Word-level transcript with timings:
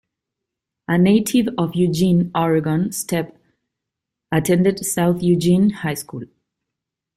A 0.87 0.97
native 0.97 1.49
of 1.59 1.75
Eugene, 1.75 2.31
Oregon, 2.33 2.89
Stepp 2.89 3.35
attended 4.31 4.83
South 4.83 5.21
Eugene 5.21 5.69
High 5.69 5.93
School. 5.93 6.23